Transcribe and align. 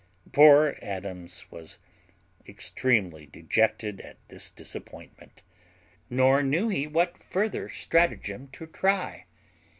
Poor 0.33 0.79
Adams 0.81 1.45
was 1.51 1.77
extremely 2.47 3.27
dejected 3.27 4.01
at 4.01 4.17
this 4.29 4.49
disappointment, 4.49 5.43
nor 6.09 6.41
knew 6.41 6.69
he 6.69 6.87
what 6.87 7.21
further 7.23 7.69
stratagem 7.69 8.47
to 8.47 8.65
try. 8.65 9.27